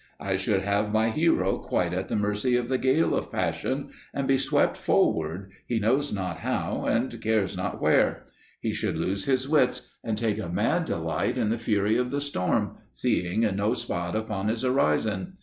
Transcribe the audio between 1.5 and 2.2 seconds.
quite at the